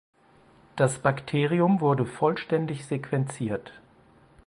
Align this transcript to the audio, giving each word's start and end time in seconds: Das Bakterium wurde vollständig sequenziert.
Das 0.77 0.97
Bakterium 0.97 1.79
wurde 1.79 2.07
vollständig 2.07 2.87
sequenziert. 2.87 3.71